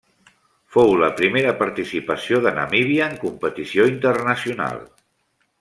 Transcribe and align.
Fou 0.75 0.93
la 1.01 1.09
primera 1.19 1.51
participació 1.59 2.41
de 2.47 2.55
Namíbia 2.57 3.13
en 3.13 3.15
competició 3.27 3.89
internacional. 3.95 4.85